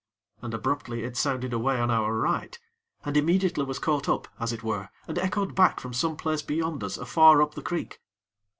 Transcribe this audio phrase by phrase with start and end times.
[0.41, 2.57] And abruptly it sounded away on our right,
[3.05, 6.83] and immediately was caught up, as it were, and echoed back from some place beyond
[6.83, 8.01] us afar up the creek.